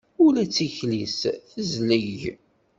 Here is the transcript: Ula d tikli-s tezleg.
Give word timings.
Ula 0.25 0.43
d 0.45 0.49
tikli-s 0.55 1.21
tezleg. 1.51 2.19